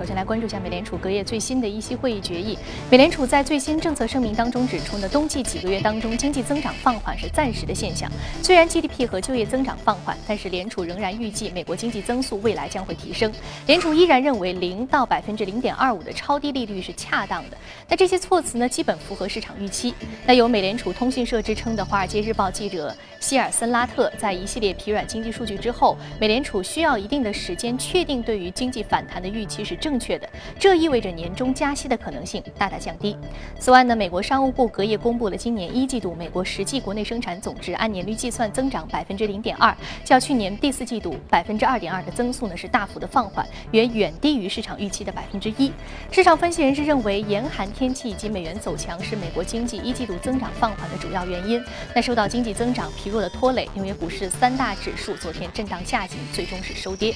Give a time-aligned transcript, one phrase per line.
[0.00, 2.58] 首先来关注一下美联储隔夜最新的议息会议决议。
[2.90, 8.10] 美联储在最新政策声明当中指出呢，冬季几个月当中经济增长放缓是暂时的现象。
[8.42, 13.30] 虽然 GDP 和就业增长放缓，但是联储仍然预计美国经济增速未来将会提升。
[13.66, 17.58] 联储依然认为零到百分之零点二五的超低利率是恰当的。
[17.86, 19.92] 那这些措辞呢，基本符合市场预期。
[20.24, 30.00] 那由美联储通讯社之称的《华尔街日报》记者希尔森拉特在一系列疲软经济数据之后，美联储需要一定的时间确定对于经济反弹的预期是正。
[30.00, 30.26] 确的，
[30.58, 33.14] 这意味着年终加息的可能性大大降低。
[33.58, 45.70] 此外呢，美国商务部隔夜公布了今年一季度美国实际国内生产总值按年率计算增长百分之零点二，较去年第四季度百分之二点二的增速呢是大幅的放缓，远远低于市场预期的百分之一。
[46.10, 51.62] 市场分析人士认为，严寒天气以及美元走强是美国经济一季度增长放缓的主要原因。
[51.94, 57.14] 那受到经济增长疲弱的拖累，纽约股市三大指数昨天震荡下行，最终是收跌。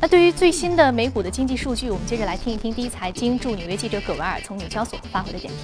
[0.00, 5.62] 那对于最新的美股的经济数据，我们接着来听一听第一财经驻纽约记者葛文尔从纽交所发回的点评。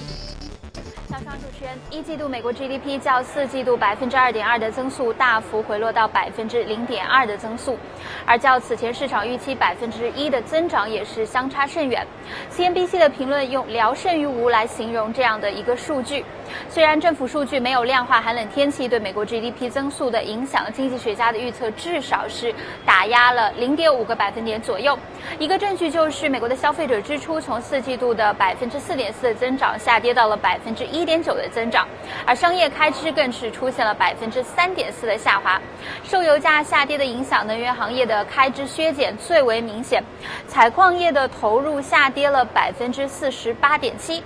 [1.09, 7.77] 早上，主持人，一季度美国 GDP 较四季度百分之二点二的增速大幅回落到百分之零点二的增速，
[8.25, 12.03] 而较此前市场预期百分之一的增长也是相差甚远。
[12.51, 16.25] CNBC 的评论用“聊胜于无”来形容这样的一个数据。
[16.69, 22.53] 虽然政府数据没有量化寒冷天气对美国 GDP 增速的影响，经济学家的预测至少是
[22.85, 24.97] 打压了零点五个百分点左右。
[25.39, 31.87] 一个证据就是美国的消费者支出从四季度的百分之四点四的增长下跌到了百分之一点九的增长，
[32.25, 35.61] 而商业开支更是出现了百分之三点四的下滑。
[36.03, 40.03] 受油价下跌的影响，能源行业的开支削减最为明显，
[40.47, 44.23] 采矿业的投入下跌了百分之四十八点七。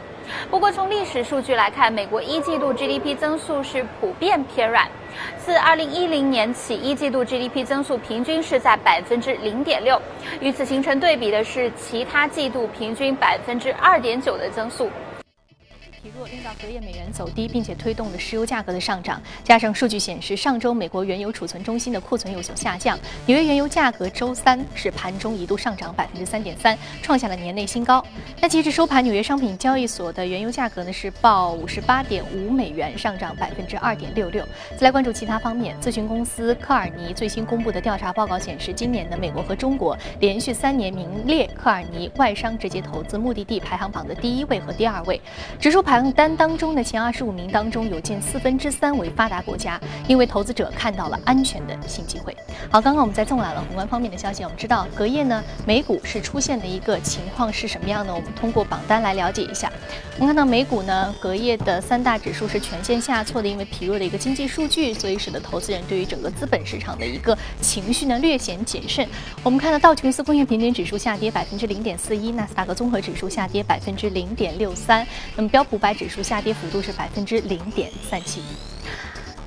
[0.50, 4.88] 不过，从历史数据来看，美国一季度 GDP 增速是普遍偏软。
[5.38, 10.00] 自2010年起，一季度 GDP 增速平均是在百分之零点六。
[10.40, 14.90] 与此形成对比的是，其他季度平均百分之二点九的增速。
[16.08, 19.22] 疲弱令到隔夜美元走低，并且推动了石油价格的上涨。
[19.44, 28.02] 加上数据显示，上周美国原油储存中心的库存有所下降，纽约原油价格周三是盘中一度上涨百分之三点三，创下了年内新高。
[28.40, 34.48] 那截至收盘，纽约商品交易所的原油价格呢是报五十八点五美元，上涨百分之二点六六。
[34.78, 45.20] 再来关注其他方面，咨询公司科尔尼最新公布的调查报告显示，今年的美国和中国连续三年名列科尔尼外商直接投资目的地排行榜的第一位和第二位，
[45.60, 45.84] 指数。
[45.88, 52.38] 排行单当中的前二十五名当中，有近四分之三为发达国家，因为投资者看到了安全的新机会。
[52.70, 58.14] 好，刚刚我们在纵览了宏观方面的消息，我们知道隔夜呢，美股是出现的一个情况是什么样呢？
[58.14, 59.72] 我们通过榜单来了解一下。
[60.18, 69.08] 我们看到美股呢，隔夜的三大指数是全线下挫的，因为疲弱的一个经济数据，所以使得投资人对于整个资本市场的一个情绪呢略显谨慎。
[69.42, 75.77] 我们看到道琼斯工业平均指数下跌百分之零点四一，纳斯达克综合指数下跌百分之零点六三，那么标普。
[75.78, 78.42] 五百指数下跌幅度是百分之零点三七。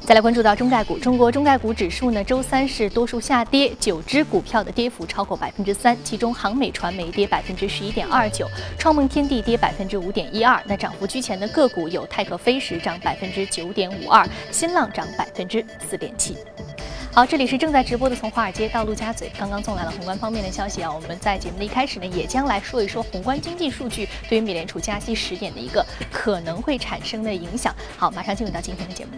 [0.06, 8.46] 再来关注到中概股，中国中概股指数呢，周三是多数下跌，九只股票的跌幅超过百分之三，其中航美传媒跌百分之十一点二九，
[8.78, 10.62] 创梦天地跌百分之五点一二。
[10.66, 16.36] 那涨幅居前的个股有泰克飞时涨百分之九点五二，新浪涨百分之四点七。
[17.12, 19.30] 好，这里是正在直播的从华尔街到陆家嘴。
[19.36, 27.74] 刚刚送来了宏观方面的消息啊，我们在节目的一开始呢，也将来说一说宏观经济数据对于美联储加息时点的一个可能会产生的影响。
[27.98, 29.10] 好，马上进入到今天的节目。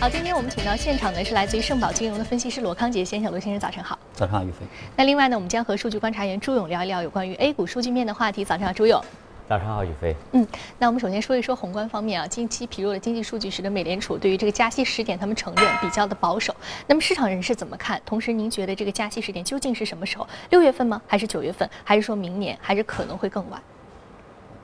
[0.00, 3.98] 好，今天我们请到现场的是来自于盛宝金融的分析师罗康杰先生，罗先生早晨好。
[4.12, 4.58] 早上好，宇飞。
[4.94, 8.44] 那另外呢，我们将和数据观察员朱勇聊一聊有关于 A 股数据面的话题。
[8.44, 9.04] 早上好，朱勇。
[9.46, 10.16] 早上好，宇飞。
[10.32, 10.46] 嗯，
[10.78, 16.54] 那我们首先说一说宏观方面啊，近期疲弱的经济数据使得美联储对于这个加息时点，他们承认比较的保守。
[16.86, 18.00] 那么市场人士怎么看？
[18.06, 20.26] 同时，您觉得这个加息时点究竟是什么时候？
[20.48, 21.00] 六月份吗？
[21.06, 21.68] 还是九月份？
[21.84, 22.58] 还是说明年？
[22.62, 23.60] 还是可能会更晚？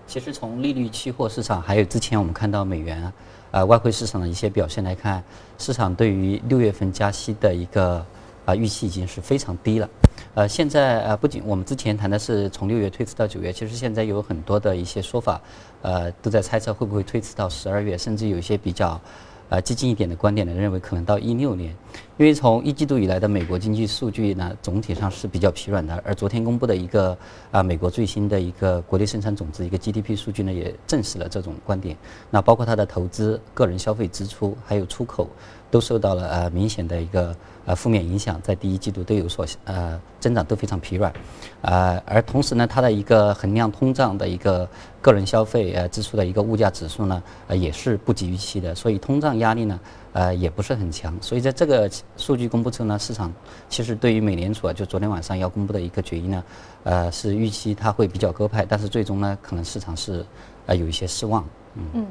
[0.07, 3.12] 其实从利率期货市场，还有之前我们看到美元
[3.51, 5.23] 啊，外汇市场的一些表现来看，
[5.59, 8.03] 市场对于六月份加息的一个
[8.47, 9.87] 啊预期已经是非常低了。
[10.35, 15.41] 呃，现在呃，不仅我们之前谈的是从六月推迟到九月，其实现在有很多的一些说法，
[15.82, 19.00] 呃，都在猜测会不会推迟到十二月，甚至有一些比较，
[19.49, 21.75] 呃，激进一点的观点呢，认为可能到一六年。
[22.17, 27.17] 因为从一季度以来的美国经济数据呢，总体上是比较疲软的，而昨天公布的一个
[27.50, 31.97] 啊美国最新的一个国内生产总值一个 GDP 数据呢，也证实了这种观点。
[32.31, 35.26] 那包括它的投资、个人消费支出还有出口，
[35.73, 37.35] 都受到了呃明显的一个
[37.70, 41.12] 呃负面影响，在第一季度都有所呃增长都非常疲软，
[41.61, 44.69] 呃而同时呢，它的一个衡量通胀的一个
[45.00, 49.78] 个人消费呃支出的一个物价指数呢，呃也是不及预期的，所以通胀压力呢
[50.12, 53.32] 呃也不是很强，所以在这个数据公布之后呢，市场
[53.69, 56.44] 其实对于美联储啊就昨天晚上要公布的一个决议呢，
[56.82, 60.26] 呃是预期它会比较鸽派，但是最终呢可能市场是
[60.66, 61.44] 呃有一些失望，
[61.76, 62.05] 嗯。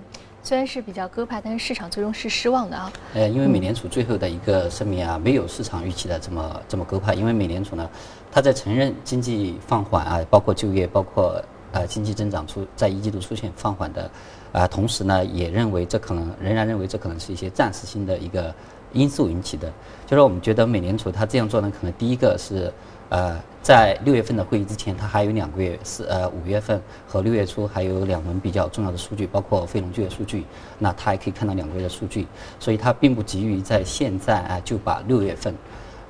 [0.50, 2.92] 虽然是比较鸽派，但是市场最终是失望的啊。
[3.14, 7.14] 呃，因为美联储最后的一个声明啊，没有市场预期的这么这么鸽派。
[7.14, 7.88] 因为美联储呢，
[8.32, 11.40] 它在承认经济放缓啊，包括就业，包括
[11.72, 14.10] 呃经济增长出在一季度出现放缓的
[14.52, 18.52] 啊，同时呢，也认为这可能仍然认为这可能是一些暂时性的一个
[18.92, 19.72] 因素引起的。
[20.08, 22.74] 就是我们觉得美联储它这样做呢，可能第一个是。
[23.12, 30.46] 呃，在六月份的会议之前，它还有两个月，是呃五月份和六月初还有两轮比较重要的数据，包括非农就业数据，
[30.80, 32.26] 那它还可以看到两个月的数据，
[32.58, 35.54] 所以它并不急于在现在啊就把六月份，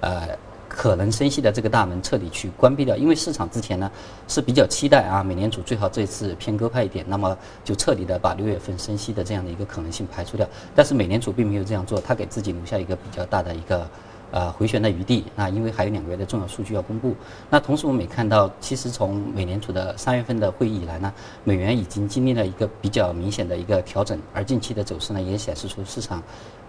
[0.01, 0.30] 呃
[0.68, 3.92] 可能升息的这个大门彻底去关闭掉，因为市场之前呢
[4.28, 13.90] 是比较期待啊美联储最好这次偏鸽派一点，那么就彻底的把六月份升息的这样的一个可能性排除掉，但是美联储并没有这样做，它给自己留下一个比较大的一个。
[14.31, 17.16] 呃，回旋的余地啊，因为还有两个月的重要数据要公布。
[17.50, 21.12] 那同时我们也看到，其实从美联储的三月份的会议以来呢，
[21.44, 26.22] 美元已经经历了一个比较明显的一个调整，而近期的走势呢，也显示出市场，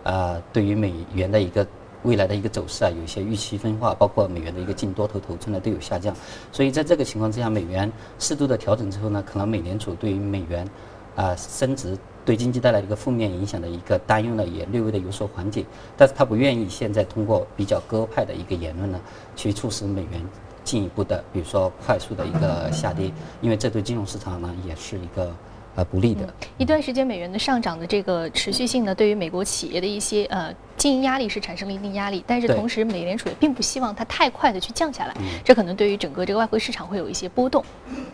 [0.04, 1.66] 呃，对于美元的一个
[2.02, 6.16] 未来的一个走势啊，有一些预期分化，包括美元的一个净多头头寸呢都有下降。
[6.50, 10.66] 所以在这个情况之下，美元适度的调整之后呢，可能美联储对于美元
[11.14, 11.98] 啊升值。
[12.24, 15.64] 对经济带来一个负面影响的一个担忧呢，也略微的有所缓解，
[15.96, 19.00] 但是他不愿意现在通过比较鸽派的一个言论呢，
[19.34, 20.22] 去促使美元
[20.62, 25.32] 进一步的，比如说快速的一个下跌，因为这对金融市场呢也是一个。
[25.76, 26.32] 呃，不利的。
[26.58, 32.22] 一段时间，美元的上涨的这个持续性呢，对于美国企业的一些呃经营压力是产生了一定压力。
[32.26, 35.14] 但是同时，美联储也并不希望它太快的去降下来，
[35.44, 37.64] 这可能对于整个这个外汇市场会有一些波动。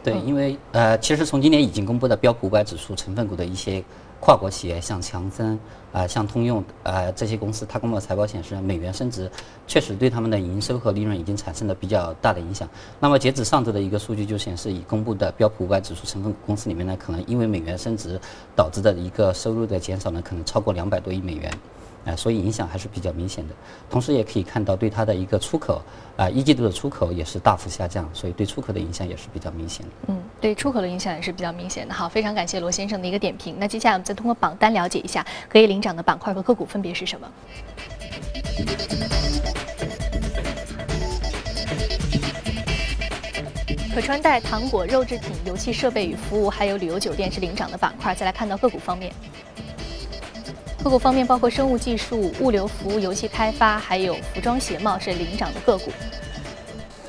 [0.04, 3.82] 对，因为呃，其实从今年已经公布的标普五百指数成分股的一些。
[4.26, 5.56] 跨国企业像强森
[5.92, 9.30] 啊，像通用啊这些公司，它公布的财报显示，美元升值
[9.68, 12.68] 确实对他们的营收和利润已经产生了比较大的影响。
[12.98, 18.20] 那么截止上周的一个数据就显示，已公布的标普五百指数成分公司里面呢，可能因为美元升值
[18.56, 21.48] 导致的一个收入的减少呢，可能超过两百多亿美元。
[22.06, 23.54] 啊，所以影响还是比较明显的。
[23.90, 25.82] 同时也可以看到，对它的一个出口，
[26.16, 29.92] 啊，一季度的出口也是大幅下降，所以对出口的影响也是比较明显的。
[30.06, 31.92] 嗯，对出口的影响也是比较明显的。
[31.92, 33.56] 好，非常感谢罗先生的一个点评。
[33.58, 37.28] 那接下来我们再通过榜单了解一下可以领涨的板块和个股分别是什么。
[43.94, 48.14] 可穿戴、糖果、肉制品、油气设备与服务，还有旅游酒店是领涨的板块。
[48.14, 49.10] 再来看到个股方面。
[50.86, 55.90] 个股方面包括生物技术、物流服务、游戏开发，还有服装鞋帽是领涨的个股。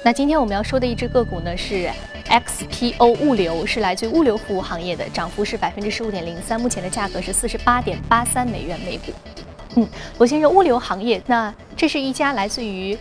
[0.03, 1.87] 那今天我们要说的一只个股呢是
[2.27, 9.13] XPO 物流，是来自于物流服务行业的，涨幅是百分之十五点零三，目前的价格是四十八点八三美元每股。
[9.77, 9.87] 嗯，
[10.17, 12.97] 罗先生，物流行业，那这是一家来自于。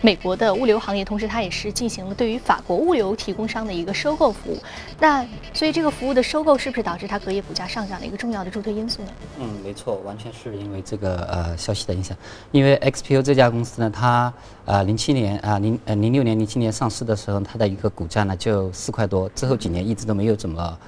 [0.00, 4.58] 美国的物流行业，同时它也是进行了对于法国物流提供商的一个收购服务。
[5.00, 9.08] 那所以这个服务的收购是不是导致它隔夜股价上涨的一个重要的助推因素呢？
[9.40, 12.16] 嗯，没错，完全是因为这个呃消息的影响。
[12.52, 14.32] 因为 XPO 这家公司呢，它
[14.66, 20.78] 呃零七年啊零呃零六年零七年上市的时候，它的一个股价呢就四块多，之后几年一直都没有怎么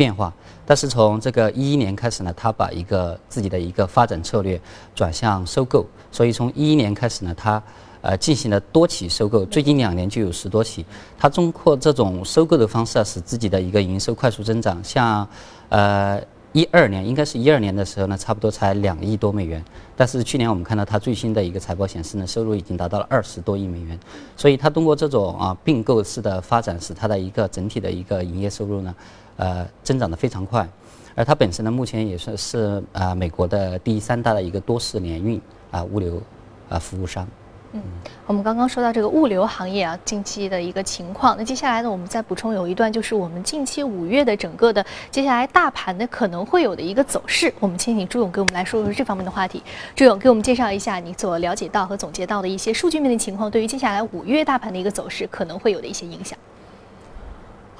[0.00, 0.32] 变化。
[0.64, 4.58] 但是从这个一一年开始呢，他把一个自己的一个发展策略
[4.94, 7.62] 转向收购，所以从一一年开始呢，他
[8.00, 10.86] 呃，进行了多起收购，最近两年就有十多起。
[11.18, 14.82] 它通过这种收购的方式啊，使自己的一个营收快速增长。
[14.82, 15.28] 像，
[15.68, 16.18] 呃，
[16.52, 19.62] 一二年应该是一二年的时候呢，差不多才两亿多美元。
[19.96, 24.00] 但是去年我们看到它最新的一个财报显示呢，收入已经达到了二十多亿美元。
[24.34, 28.94] 所以它通过这种啊并购式的发展，使它的一个整体的一个营业收入呢，
[29.36, 30.68] 呃，增长的非常快。
[31.14, 36.22] 而它本身呢，目前也算是啊美国的第三大的一个多式联运啊物流
[36.68, 37.26] 啊服务商。
[37.72, 37.80] 嗯，
[38.26, 41.36] 我们刚刚说到这个物流行业啊，近期的一个情况。
[41.36, 47.52] 那接下来呢，我们再补充有一段，就是我们近期五月的整个的接下来大盘的可能会有的一个走势。
[47.60, 49.62] 我们先请朱勇给我们来说说这方面的话题。
[49.94, 56.36] 朱勇给我们介绍一下你所了解到和总结到的一些数据面的情况，对于接下来五月大盘的一个走势可能会有的一些影响。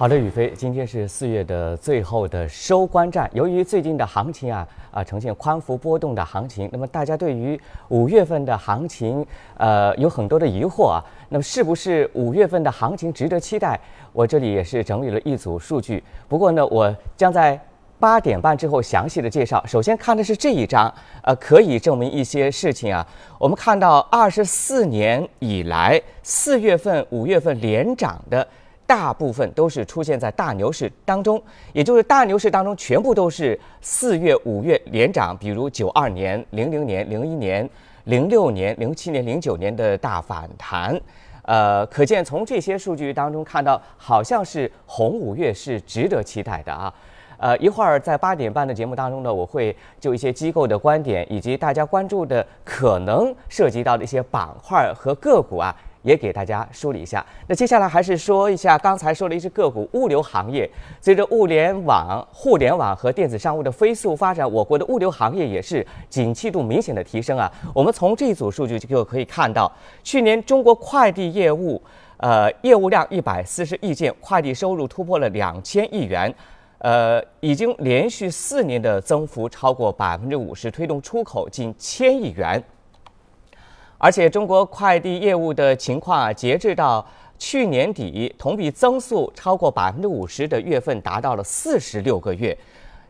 [0.01, 3.31] 好的，宇飞，今天是四月的最后的收官战。
[3.35, 9.23] 由于最近的行情啊啊呈现宽幅波动的行情，那么大家对于五月份的行情
[9.59, 11.05] 呃有很多的疑惑啊。
[11.29, 13.79] 那么是不是五月份的行情值得期待？
[14.15, 16.03] 我这里也是整理了一组数据。
[16.27, 17.61] 不过呢，我将在
[17.99, 19.63] 八点半之后详细的介绍。
[19.67, 20.91] 首先看的是这一张，
[21.23, 23.07] 呃，可以证明一些事情啊。
[23.39, 28.49] 我们看到二十四年以来四月份、五月份连涨的
[28.91, 31.41] 大部分都是出现在大牛市当中，
[31.73, 37.71] 也就是大牛市当中全部都是四月、五月连涨，比如九二年、零零年、零一年、
[38.07, 41.01] 零六年、零七年、零九年的大反弹。
[41.43, 46.93] 呃，可见从这些数据当中看到，好像是红五月是值得期待的啊。
[47.39, 57.25] 呃，一会儿在八点半的节目当中呢，我会就一些机构的观点以及大家关注的可能涉及到的一些板块和个股啊，也给大家梳理一下。
[57.47, 60.69] 那接下来还是说一下刚才说的一只个股物流行业，
[61.01, 67.51] 随着物联网、互联网和电子商务的飞速发展，我国的物流行业也是景气度明显的提升啊。
[67.75, 69.71] 我们从这一组数据就可以看到，
[70.03, 71.81] 去年中国快递业务，
[72.17, 76.35] 呃，业务量一百四十亿件，快递收入突破了两千亿元。
[76.79, 82.63] 呃，已经连续四年的增幅超过百分之五十，推动出口近千亿元。
[84.03, 87.07] 而且，中国快递业务的情况啊，截至到
[87.39, 92.57] 去年底，同比增速超过百分之五十的月份达到了四十六个月。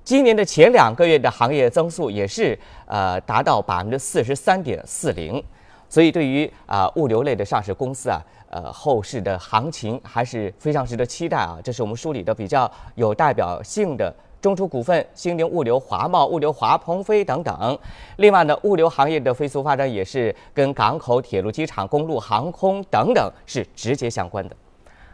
[0.03, 5.43] 今年的前两个月的行业增速也是呃达到百分之四十三点四零。
[5.89, 8.21] 所以，对于啊物流类的上市公司啊。
[8.53, 11.61] 呃，后市的行情还是非常值得期待啊！
[11.63, 17.79] 这是我们梳理的比较有代表性的中储股份、兴宁物流、华贸物流、华鹏飞等等。
[18.17, 24.57] 另外呢，物流行业的飞速发展也是跟港口、铁路、机场、公路、航空等等是直接相关的。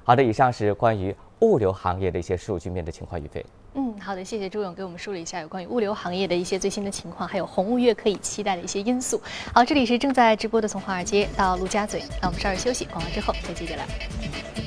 [0.04, 3.44] 好的，以上是关于物流行业的一些数据面的情况，宇飞。
[3.74, 9.20] 嗯，好的，谢谢朱勇给我们梳理一下有关于物流行业的一些最新的情况，还有红五月可以期待的一些因素。
[9.52, 14.65] 好，这里是正在直播的从华尔街到陆家嘴，那我们稍事休息，广告之后再接着来。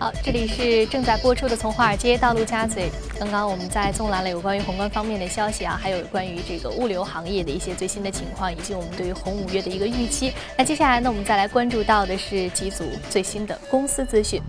[0.00, 2.84] 好，这里是正在播出的《从华尔街到陆家嘴》。
[3.18, 10.32] 刚刚我们在纵览了有关于宏观方面的消息啊，还有关于这个物流行业的一些最新的情况，以及我们对于红五月的一个预期。
[10.56, 14.40] 那接下来呢，我们再来关注到的是几组最新的公司资讯。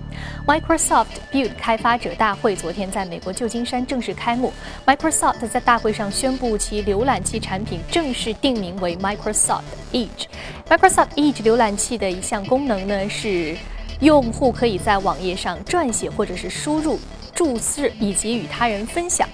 [0.47, 4.53] Microsoft Build 开发者大会昨天在美国旧金山正式开幕。
[4.85, 10.27] Microsoft 在大会上宣布其浏览器产品正式定名为 Microsoft Edge。
[10.69, 13.57] Microsoft Edge 浏览器的一项功能呢是。
[14.01, 16.99] 用户可以在网页上撰写或者是输入
[17.33, 19.27] 注释，以及与他人分享。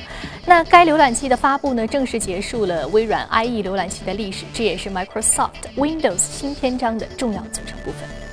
[0.45, 8.26] 那该浏览器的发布呢，正式结束了微软 IE 浏览器的历史，这也是 Microsoft Windows 新篇章的重要组成部分。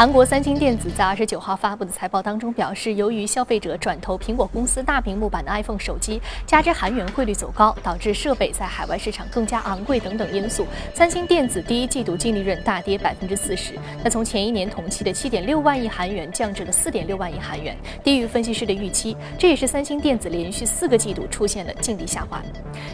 [0.00, 10.64] 韩国三星电子在二十九号发布的财报当中表示，由于消费者转投苹果公司大屏幕版的 iPhone 手机，加之韩元汇率走高，导致设备在海外市场更加昂贵等等因素，
[10.94, 13.74] 三星电子第一季度净利润大跌百分之四十。
[14.02, 19.14] 那从前一年同期的七点六万亿韩元降至了四点六万亿韩元，低于分析师的预期。
[19.36, 22.42] 这也是三星电子连续四个季度出现了净利下滑。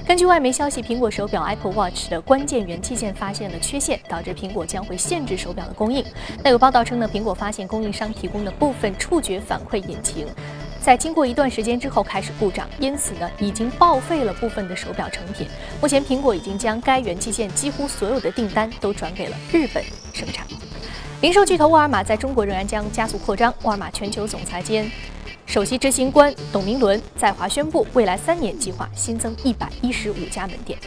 [0.05, 6.05] 根据外媒消息，苹果手表 Apple Watch 的关键元器件发现了缺陷，导致苹果将会限制手表的供应。
[6.43, 6.96] 那有报道称。
[6.99, 10.27] 那苹果发现供应商提供的部分触觉反馈引擎，
[10.81, 15.47] 在经过一段时间之后开始故障，因此呢，已经报废了部分的手表成品。
[15.81, 20.47] 目前，苹果已经将该元器件几乎所有的订单都转给了日本生产。
[21.21, 23.53] 零售巨头沃尔玛在中国仍然将加速扩张。
[23.63, 24.91] 沃尔玛全球总裁兼
[25.47, 30.79] 首席执行官董明伦在华宣布，未来三年计划新增一百一十五家门店。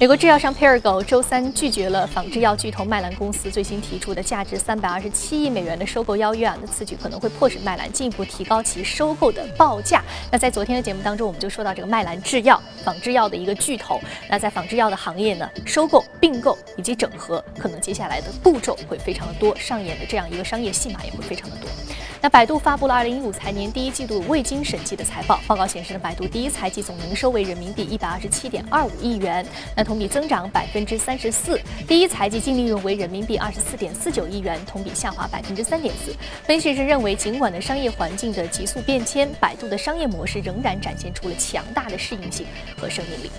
[0.00, 10.00] 美国制药商 Perrigo 周三拒绝了仿制药巨头麦兰公司最新提出的价值三百二十七亿美元的收购邀约啊，那此举可能会迫使麦兰进一步提高其收购的报价。
[10.30, 14.00] 那在昨天的节目当中，我们就说到这个麦兰制药仿制药的一个巨头，
[14.30, 21.68] 那在仿制药的行业呢，收购、并购以及整合，可能接下来的步骤会非常的多，上演的这样一个商业戏码也会非常的多。
[22.20, 29.46] 那百度发布了二零一五财年第一季度未经审计的财报，报告显示呢，百度第一财季总营收为人民币一百二十七点二五亿元，
[29.76, 31.56] 那同比增长百分之三十四；
[31.86, 36.12] 第一财季净利润为人民币二十四点四九亿元，同比下滑百分之三点四。
[36.42, 42.44] 分析师认为，尽管的商业环境的急速变迁，百度的商业模式仍然展现出了强大的适应性
[42.76, 43.30] 和生命力。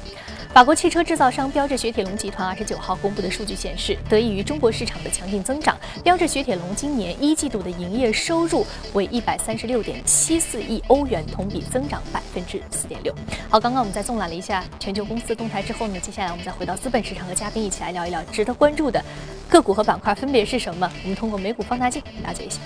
[0.51, 13.13] 法国汽车制造商标致雪铁龙集团二十九号公布的数据显示，得益于中国市场的强劲增长，标致雪铁龙今年一季度的营业收入为一百三十六点七四亿欧元，同比增长百分之四点六。
[13.47, 19.01] 好，刚刚我们在纵览了一下全球公司动态之后呢，接下来我们再回到资本市场，和嘉宾一起来聊一聊值得关注的
[19.47, 20.91] 个股和板块分别是什么？
[21.03, 22.57] 我们通过美股放大镜了解一下。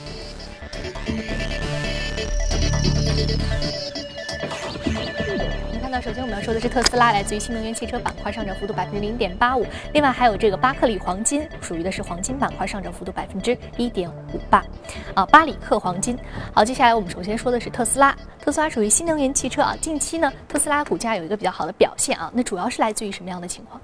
[5.93, 9.63] 呢，首先我们要说的是特斯拉，来自于新能源汽车板块上涨幅度百分之零点八五。
[9.93, 14.65] 另外还有这个巴克利黄金，属于的是黄金板块上涨幅度百分之一点五八。
[15.13, 16.17] 啊，巴里克黄金。
[16.51, 19.75] 好，接下来我们首先说的是特斯拉，特斯拉属于新能源汽车啊。
[19.79, 23.79] 近期呢，特斯拉股价有一个比较好的表现啊，那主要是来自于什么样的情况？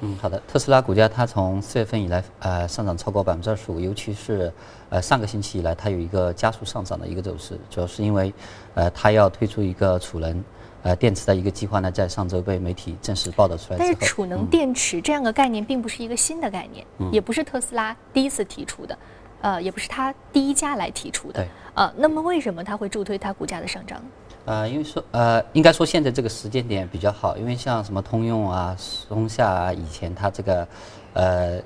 [0.00, 0.42] 嗯，好的。
[0.48, 4.52] 特斯拉股价它从四月份以来，呃，上涨超过百分之二十五，尤其是
[4.90, 8.34] 呃上个星期以来，它有一个加速上涨的一个走势，主要是因为，
[8.74, 10.44] 呃，它要推出一个储能，
[10.86, 13.76] 呃，电池的一个计划呢，在上周被媒体正式报道出来。
[13.76, 18.96] 但是储能电池这样的概念并不是一个新的概念，也不是特斯拉第一次提出的，
[19.40, 21.40] 呃，也不是它第一家来提出的。
[21.40, 21.48] 对。
[21.74, 24.00] 呃，那么为什么它会助推它股价的上涨？
[24.44, 30.68] 呃，因为说呃，应该说现在这个时间点比较好，因为像什么通用啊、松下啊，以前它这个，
[31.14, 31.60] 呃，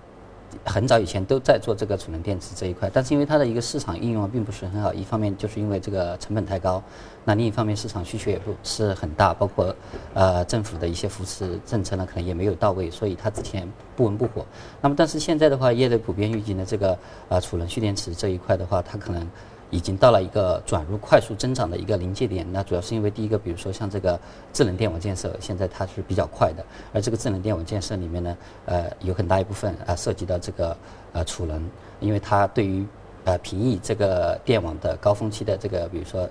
[0.64, 6.82] 很早以前都在做这个储能电池这一块，但是因为它的一个市场应用并不是很好，一方面就是因为这个成本太高，
[7.24, 9.74] 那另一方面市场需求也不是很大，包括
[10.14, 14.44] 呃政府的一些扶持政策呢，可能也没有到位，所以它之前不温不火。
[14.80, 19.26] 那么但是现在的话，业内普遍预计呢，这个呃储能蓄电池这一块的话，它可能。
[19.70, 24.18] 已经到了一个转入快速增长的一个临界点，那主要是因为第一个，比如说像这个
[24.52, 28.36] 智能电网建设，现在它是比较快的，而这个智能电网建设里面呢，
[28.66, 30.76] 呃，有很大一部分啊涉及到这个
[31.12, 31.62] 呃储能，
[32.00, 32.84] 因为它对于
[33.24, 36.28] 呃平抑这个电网的高峰期的这个，比如说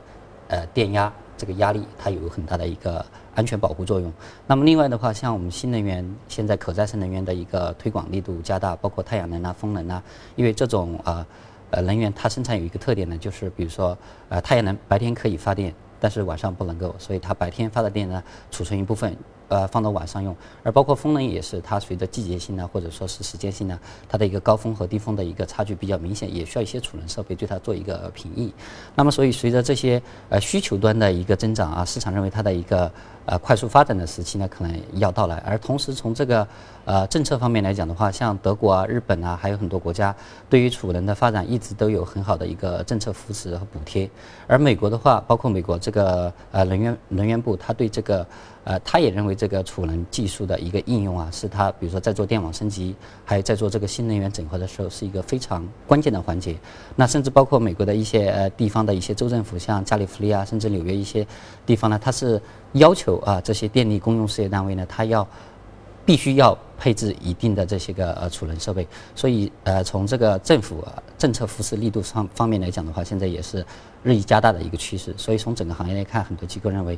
[0.49, 3.05] 呃电压这个压力，它有很大的一个
[3.35, 4.11] 安全保护作用。
[4.45, 10.03] 那么另外的话，像我们新能源现在可再生能源的一个推广力度加大，包括太阳能啊、风能啊，
[10.35, 11.25] 因为这种啊。
[11.71, 13.97] 呃能源它生产有一个特点呢，就是比如说，
[14.29, 19.15] 呃，太阳能白天可以发电，但是晚上不能够，所以它白天发的电呢，储存一部分。
[19.49, 23.77] 呃，放到晚上用，而包括风能也是，它随着季节性呢，或者说是时间性呢，
[24.07, 28.53] 它的一个高峰和低峰的一个差距比较明显，也需要一些储能设备对它做一个平抑。
[28.95, 32.91] 那么，所以随着这些呃需求端的一个增长啊，市场认为它的一个
[33.25, 35.37] 呃快速发展的时期呢，可能要到来。
[35.37, 36.47] 而同时从这个
[36.85, 40.15] 呃政策方面来讲的话，像德国啊、日本啊，还有很多国家
[40.47, 44.07] 对于储能的发展一直都有很好的一个政策扶持和补贴。
[44.45, 48.23] 而美国的话，包括美国这个呃能源能源部，它对这个。
[48.69, 52.95] 呃，他也认为这个储能技术的一个应用啊，是他比如说在做电网升级，
[53.25, 56.55] 还有在做这个新能源整合的时候，是一个非常关键的环节。
[56.95, 61.25] 那甚至包括美国的一些呃地方的一些州政府，像加利福尼亚甚至纽约一些
[61.65, 62.39] 地方呢，它是
[62.73, 65.27] 要求啊这些电力公用事业单位呢，它要
[66.05, 68.87] 必须要配置一定的这些个呃储能设备。
[69.13, 70.83] 所以呃从这个政府
[71.17, 73.63] 政策扶持力度上方面来讲的话，现在也是
[74.01, 75.13] 日益加大的一个趋势。
[75.17, 76.97] 所以从整个行业来看，很多机构认为。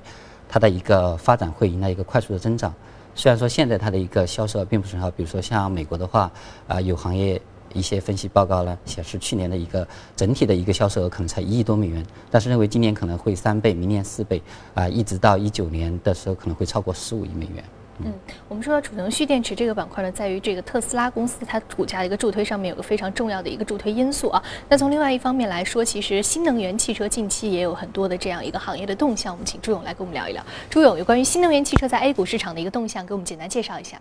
[0.53, 2.73] 它的一个发展会迎来一个快速的增长，
[3.15, 6.29] 虽然说现在它的一个销售并不是很好，比如说像美国的话，
[6.67, 7.41] 啊有行业
[7.73, 14.41] 一些分析报告呢显示去年的一个整体的一个销售额可能才一亿多美元，但是认为今年可能会三倍，明年四倍，
[14.73, 17.63] 啊一直到一九年的时候可能会超过十五亿美元。
[18.03, 18.13] 嗯，
[18.47, 24.43] 我们说到储能蓄电池这个板块呢，在于这个特斯拉公司它股价的一个助推上面有个非常重要的一个助推因素啊。
[24.67, 29.33] 那从另外一方面来说，其实新能源汽车近期也有很多的这样一个行业的动向。
[29.33, 30.43] 我们请朱勇来跟我们聊一聊。
[30.69, 33.99] 朱勇，有关于新能源汽车在 A 股市场的一个动向，给我们简单介绍一下。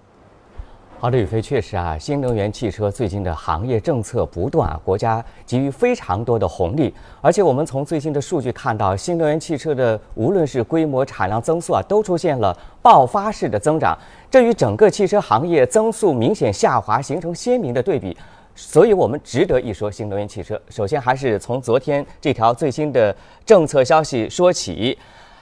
[1.02, 13.98] 好的，宇飞，确实啊，新能源汽车最近的行业政策不断，国家给予非常多的红利，而且我们从最新的数据看到，新能源汽车的无论是规模、产量增速啊，都出现了爆发式的增长，
[14.30, 18.14] 这与整个汽车行业增速明显下滑形成鲜明的对比，
[18.54, 20.60] 所以我们值得一说新能源汽车。
[20.68, 24.98] 首先还是从昨天这条最新的政策消息说起，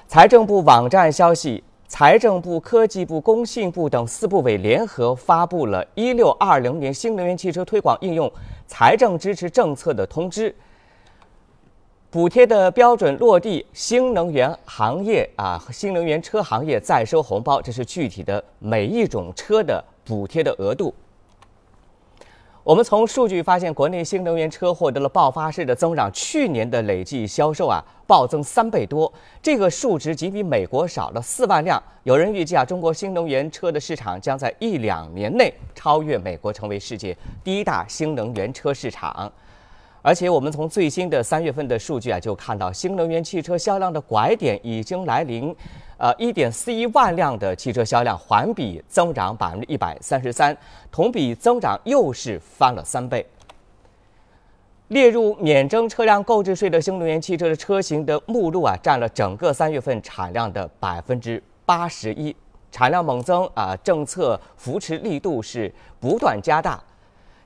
[0.07, 1.65] 财政部网站消息。
[1.89, 8.31] 财政部、科技部、工信部等四部委联合发布了“一六二零年新能源汽车推广应用
[8.67, 10.55] 财政支持政策”的通知，
[12.11, 20.93] 补贴的标准落地，新能源行业啊，新能源车行业再收红包，这是具体的每一种车的补贴的额度。
[22.69, 31.83] 我们从数据发现，国内新能源车获得了爆发式的增长，去年的累计销售啊暴增三倍多，这个数值仅比美国少了四万辆。
[32.03, 39.33] 有人预计啊，中国新能源车的市场将在一两年内超越美国，成为世界第一大新能源车市场。
[40.01, 45.55] 而且，我们从最新的三月份的数据啊，就看到新能源汽车销量的拐点已经来临。
[45.99, 50.57] 呃，一点四一万辆的汽车销量环比增长百分之一百三十三，
[50.93, 53.27] 同比增长又是翻了三倍。
[54.87, 62.35] 列入免征车辆购置税的新能源汽车的车型的目录啊，占了整个三月份产量的百分之八十一，
[62.71, 66.81] 产量猛增啊，政策扶持力度是不断加大。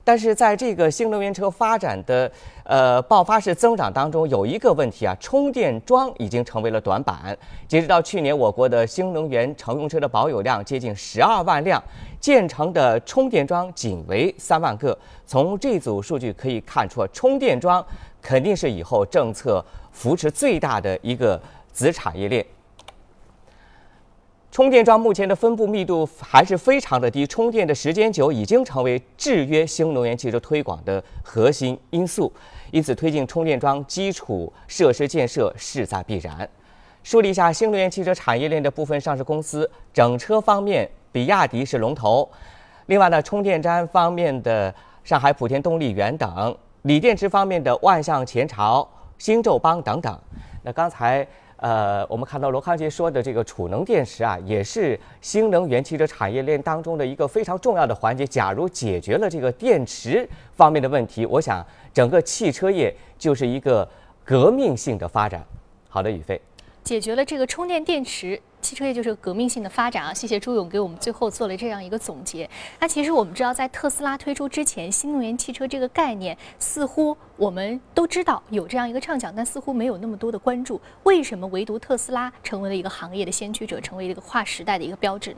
[0.03, 2.29] 但是在这个新能源车发展的
[2.65, 7.37] 呃爆发式增长当中，有一个问题啊，充电桩已经成为了短板。
[7.67, 11.81] 截止到去年，我国的新能源乘用车的保有量接近十二万辆，
[12.19, 14.97] 建成的充电桩仅为三万个。
[15.25, 17.85] 从这组数据可以看出，充电桩
[18.21, 22.45] 肯定是以后政策扶持最大的一个子产业链。
[24.53, 32.31] 充电桩目前的分布密度还是非常的低，充电的时间久已经成为制约新能源汽车推广的核心因素，
[32.69, 36.47] 因此推进充电桩基础设施建设势在必然。
[37.01, 42.29] 梳理一下新能源汽车产业链的部分上市公司，整车方面，比亚迪是龙头，
[42.85, 44.71] 另外呢，充电站方面的
[45.03, 48.87] 上海普天动力源等，锂电池方面的万向前朝、
[49.17, 50.15] 新宙邦等等。
[50.61, 51.27] 那刚才。
[51.63, 58.27] 呃，我们看到罗康杰说的这个储能电池啊，也是新能源汽车产业链当中的一个非常重要的环节。
[58.27, 63.87] 假如解决了这个电池方面的问题，我想整个汽车业就是一个
[64.25, 65.41] 革命性的发展。
[65.87, 66.41] 好的，宇飞，
[66.83, 68.41] 解决了这个充电电池。
[68.61, 70.13] 汽车业就是革命性的发展啊！
[70.13, 72.49] 谢谢朱勇给我们最后做了这样一个总结。
[72.79, 80.79] 那其实我们知道，在特斯拉推出之前，新能源汽车这个概念似乎我们都知道有这样一个畅想，但似乎没有那么多的关注。
[81.03, 85.35] 为什么唯独特斯拉成为了一个行业的先驱者，成为了一个跨时代的一个标志？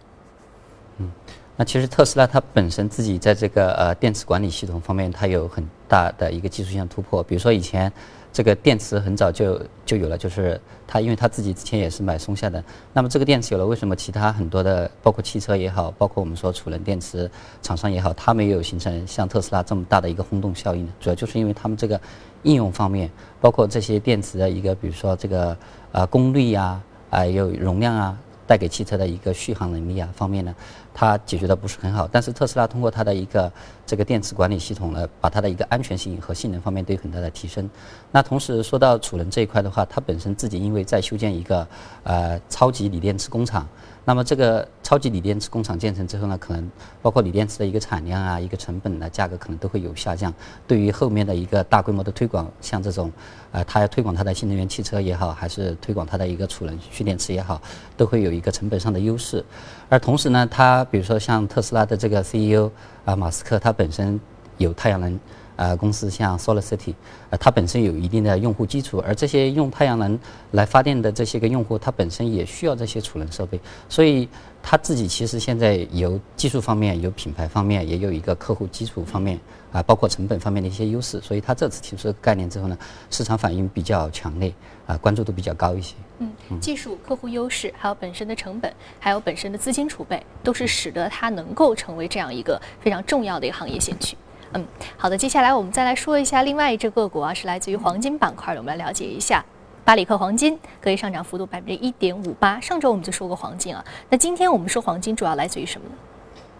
[0.99, 1.09] 嗯，
[1.57, 7.23] 那其实特斯拉它本身自己在这个呃电池管理系统方面，它有很大的一个技术性突破。
[7.23, 7.91] 比如说以前。
[8.35, 12.61] 这个电池很早就就有了，就是他，因为他自己之前也是买松下的。
[12.91, 20.91] 那么这个电池有了，为什么其他很多的，包括汽车也好，包括我们说储能电池厂商也好，它没有形成像特斯拉这么大的一个轰动效应呢？
[20.99, 21.97] 主要就是因为他们这个
[22.43, 25.55] 应用方面，包括这些电池的一个，比如说这个
[25.93, 28.17] 啊功率呀，啊有容量啊。
[28.47, 30.53] 带给汽车的一个续航能力啊方面呢，
[30.93, 32.07] 它解决的不是很好。
[32.11, 33.51] 但是特斯拉通过它的一个
[33.85, 37.69] 这个电池管理系统呢，把它的一个安全性和性能方面都有很大的提升。
[38.11, 41.67] 那同时说到储能这一块的话，它本身自己因为在修建一个
[42.03, 43.67] 呃超级锂电池工厂。
[44.07, 50.31] 那么这个超级锂电池工厂建成之后呢，可能包括锂电池的一个产量啊、一个成本的价格可能都会有下降。
[50.67, 53.11] 对于后面的一个大规模的推广，像这种，
[53.51, 57.59] 呃，它要推广它的新能源汽车也好，还是推广它的一个储能蓄电池也好，
[57.97, 59.43] 都会有一个成本上的优势。
[59.89, 62.69] 而同时呢，它比如说像特斯拉的这个 CEO
[63.05, 64.19] 啊，马斯克，他本身
[64.57, 65.19] 有太阳能。
[65.55, 66.93] 呃，公司像 SolarCity，
[67.29, 70.19] 呃，它本身有一定的用户基础，而这些用太阳能
[70.51, 74.27] 来发电的这些个用户，它本身也需要这些储能设备，所以
[74.61, 79.39] 它自己其实现在有技术方面、有品牌方面，也有一个客户基础方面
[79.71, 82.77] 啊，包括成本方面的一些优势，所以它这次提出概念之后呢，
[83.09, 84.53] 市场反应比较强烈，
[84.85, 85.95] 啊，关注度比较高一些。
[86.19, 94.17] 嗯，技术、客户优势，还有本身的成本，还有本身的资金储备，都是使得它能够成为这样一个非常重要的一个行业先驱。
[94.55, 94.65] 嗯，
[94.95, 99.43] 好的，接下来我们再来说一下另外一只个股啊，是来自于黄金板块的，我们来了解一下
[99.83, 102.57] 巴里克黄金，可以上涨幅度百分之一点五八。
[102.61, 105.95] 上周我们就说过黄金啊，那今天我们说黄金主要来自于什么呢？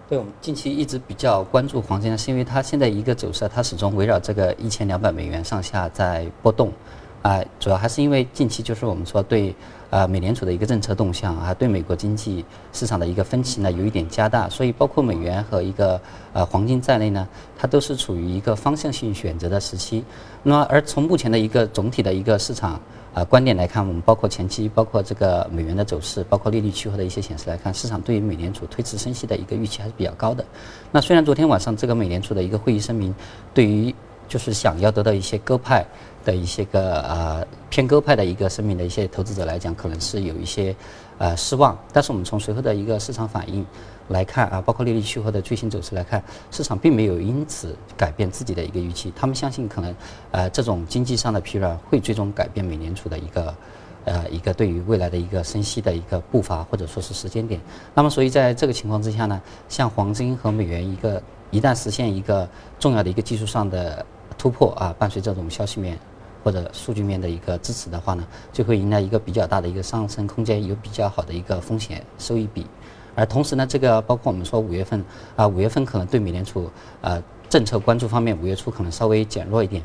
[0.10, 6.71] 对我们近期一直比较关注黄金呢，是因为它现在一个走势，它始终围绕这个一千两百美元上下在波动，
[7.25, 9.55] 啊，主要还是因为近期就是我们说对。
[9.91, 16.01] 啊，美联储的一个政策动向啊，对美国经济市场的一个分歧呢，有一点加大，所以包括美元和一个
[16.33, 17.25] 呃黄金在内呢，
[17.57, 20.03] 它都是处于一个方向性选择的时期。
[20.43, 22.81] 那么，而从目前的一个总体的一个市场
[23.13, 30.43] 啊观点来看，我们包括前期包括这个美元的走势，包括利率期货的一些显示来看，市场对于美联储推迟升息的一个预期还是比较高的。
[30.91, 33.15] 那虽然昨天晚上这个美联储的一个会议声明，
[33.53, 33.95] 对于
[34.27, 35.85] 就是想要得到一些鸽派。
[36.25, 40.75] 的一些个呃偏鸽派的一个声明的一些投资者来讲，可能是有一些
[41.19, 41.77] 呃失望。
[41.93, 43.65] 但是我们从随后的一个市场反应
[44.09, 49.13] 来看啊，包括利率期货的最新走势来看，市场并没有因此改变自己的一个预期。
[49.15, 49.95] 他们相信可能
[50.31, 53.55] 呃这种经济上的疲软会最终改变美联储的一个
[54.05, 57.61] 呃一个对于未来的一个升息的一个步伐或者说是时间点。
[57.93, 62.47] 那么所以在这个情况之下呢，像黄金和美元一个一旦实现一个
[62.79, 64.05] 重要的一个技术上的
[64.38, 65.97] 突破啊，伴随这种消息面。
[66.45, 72.67] 或者数据面的一个支持的话呢，就会迎来一个比较大的一个上升空间，有比较好的一个风险收益比。
[73.15, 75.03] 而同时呢，这个包括我们说五月份
[75.36, 76.69] 啊，五月份可能对美联储
[77.01, 79.81] 呃政策关注方面，五月初可能稍微减弱一点。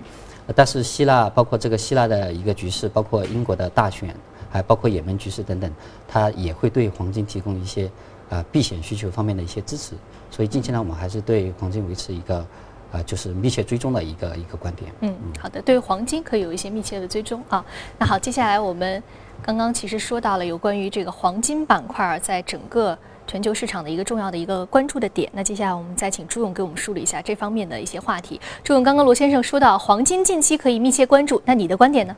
[0.54, 4.14] 但是希腊包括这个希腊的一个局势，包括英国的大选，
[4.50, 5.72] 还包括也门局势等等，
[6.06, 7.90] 它也会对黄金提供一些
[8.28, 9.94] 啊避险需求方面的一些支持。
[10.30, 12.44] 所以近期呢，我们还是对黄金维持一个。
[12.92, 14.92] 啊，就是密切追踪的一个一个观点。
[15.00, 17.64] 嗯，好的，对黄金可以有一些密切的追踪啊。
[17.98, 19.02] 那好，接下来我们
[19.42, 25.30] 刚刚其实说到了有关于这个黄金板块在整个全球市场的一个重要的一个关注的点。
[25.32, 28.40] 那接下来我们再请朱勇给我们梳理一下这方面的一些话题。
[28.64, 32.16] 朱勇，刚刚罗先生说到黄金近期可以密切关注，那你的观点呢？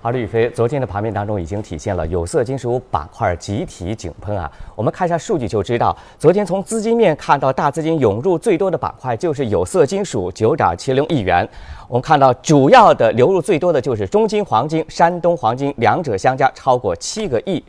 [0.00, 4.48] 好的，宇飞，昨天的盘面当中已经体现了有色金属板块集体井喷啊。
[4.76, 11.46] 我们看一下数据就知道，昨天从资金面看到，大资金涌入最多的板块就是有色金属，九点七零亿元。
[11.88, 17.62] 我们看到主要的流入最多的就是中金黄金、山东黄金，两者相加超过七个亿。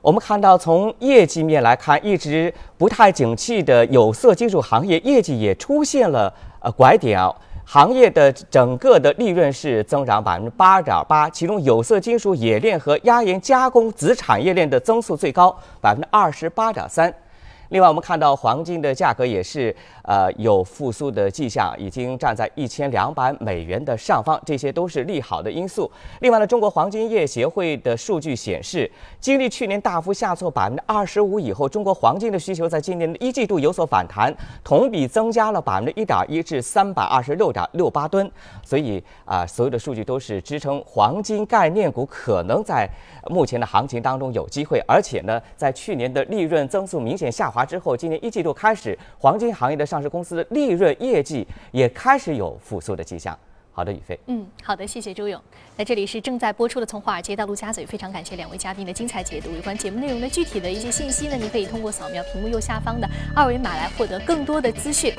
[0.00, 7.30] 我们看到从业绩面来看，一直不太景气的有色金属行业业绩也出现了呃拐点啊。
[7.72, 17.14] 行业的整个的利润是增长百分之八点八，其中有色金属冶炼和压延加工子产业链的增速最高，百分之二十八点三。
[17.68, 19.72] 另外，我们看到黄金的价格也是
[20.10, 25.88] 呃有复苏的迹象，已经站在一千两百美元的上方，这些都是利好的因素。
[26.18, 38.28] 另外呢，中国黄金业协会的数据显示，经历去年大幅下挫百分之二十五以后，中国黄金的需求在今年的一季度有所反弹，同比增加了百分之一点一至三百二十六点六八吨。
[38.64, 42.88] 所以啊，所有的数据都是支撑黄金概念股可能在
[43.28, 47.60] 目前的行情当中有机会，而且呢，在去年的利润增速明显下滑。
[47.64, 53.38] 之后，今年一季度开始，黄金行业的上市公司的利润业绩也开始有复苏的迹象。
[53.72, 54.18] 好的，宇飞。
[54.26, 55.40] 嗯，好的，谢谢周勇。
[55.76, 59.50] 那这里是正在播出的《从华尔街到陆家嘴》，非常感谢两位嘉宾的精彩解读。
[59.54, 65.14] 有关节目内容的具体的一些信息呢，您可以通过扫描屏幕右下方的二维码来获得更多的资讯。